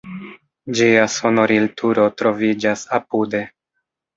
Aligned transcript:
Ĝia 0.77 1.03
sonorilturo 1.17 2.07
troviĝas 2.23 2.87
apude. 3.01 3.45